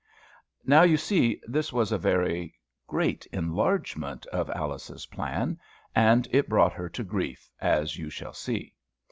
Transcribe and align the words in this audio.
Now 0.65 0.81
you 0.81 0.97
see 0.97 1.39
this 1.45 1.71
was 1.71 1.91
a 1.91 1.97
very 1.99 2.55
great 2.87 3.27
enlargement 3.27 4.25
of 4.33 4.49
Alice's 4.49 5.05
plan; 5.05 5.59
and 5.93 6.27
it 6.31 6.49
brought 6.49 6.73
her 6.73 6.89
to 6.89 7.03
grief, 7.03 7.51
as 7.61 7.97
you 7.99 8.09
shall 8.09 8.33
see. 8.33 8.73